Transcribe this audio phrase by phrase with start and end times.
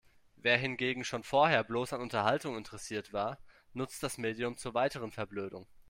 [0.35, 3.37] Wer hingegen schon vorher bloß an Unterhaltung interessiert war,
[3.73, 5.67] nutzt das Medium zur weiteren Verblödung.